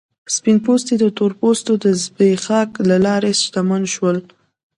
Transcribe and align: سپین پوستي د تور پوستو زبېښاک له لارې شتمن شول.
سپین 0.35 0.57
پوستي 0.65 0.95
د 0.99 1.05
تور 1.17 1.31
پوستو 1.39 1.73
زبېښاک 2.01 2.69
له 2.89 2.97
لارې 3.05 3.29
شتمن 3.41 3.83
شول. 3.93 4.17